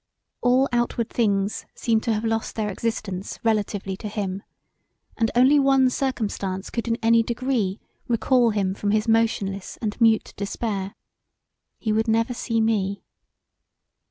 All 0.41 0.67
outward 0.71 1.11
things 1.11 1.67
seemed 1.75 2.01
to 2.05 2.13
have 2.15 2.25
lost 2.25 2.55
their 2.55 2.71
existence 2.71 3.37
relatively 3.43 3.95
to 3.97 4.07
him 4.07 4.41
and 5.15 5.29
only 5.35 5.59
one 5.59 5.91
circumstance 5.91 6.71
could 6.71 6.87
in 6.87 6.97
any 7.03 7.21
degree 7.21 7.79
recall 8.07 8.49
him 8.49 8.73
from 8.73 8.89
his 8.89 9.07
motionless 9.07 9.77
and 9.79 10.01
mute 10.01 10.33
despair: 10.37 10.95
he 11.77 11.93
would 11.93 12.07
never 12.07 12.33
see 12.33 12.59
me. 12.59 13.03